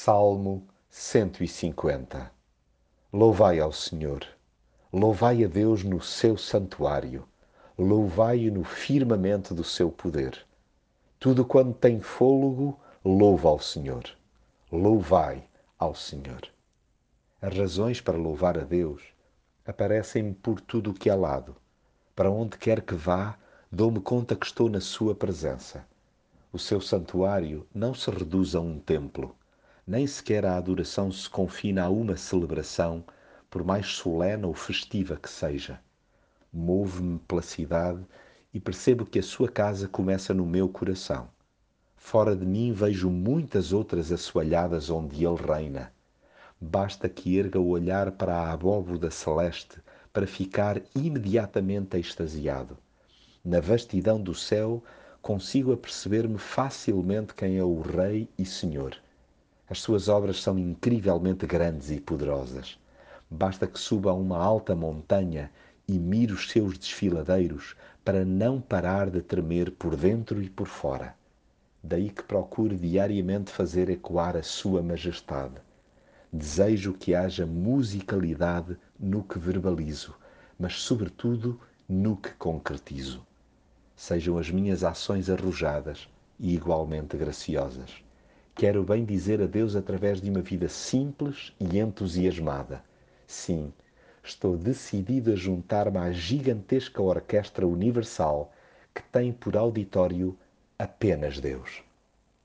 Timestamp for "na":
24.68-24.80, 53.42-53.58